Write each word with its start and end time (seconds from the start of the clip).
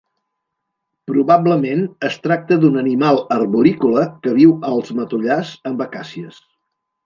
Probablement 1.11 1.83
es 2.09 2.17
tracta 2.23 2.57
d'un 2.65 2.81
animal 2.83 3.21
arborícola 3.37 4.09
que 4.25 4.35
viu 4.41 4.57
als 4.73 4.93
matollars 5.03 5.55
amb 5.73 5.89
acàcies. 5.91 6.45